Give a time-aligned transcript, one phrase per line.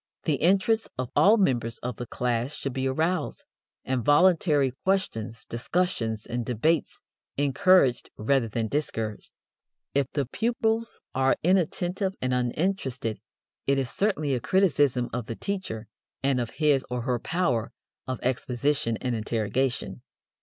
[0.23, 3.45] The interest of all members of the class should be aroused,
[3.85, 6.99] and voluntary questions, discussions and debates
[7.37, 9.31] encouraged rather than discouraged.
[9.93, 13.19] If the pupils are inattentive and uninterested,
[13.67, 15.85] it is certainly a criticism of the teacher
[16.23, 17.71] and of his or her power
[18.07, 20.01] of exposition and interrogation.